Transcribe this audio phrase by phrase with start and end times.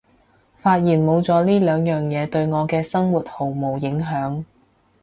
[0.63, 4.43] 發現冇咗呢兩樣嘢對我嘅生活毫無影響